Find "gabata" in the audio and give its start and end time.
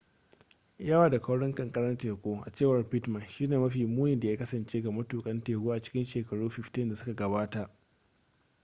7.13-7.69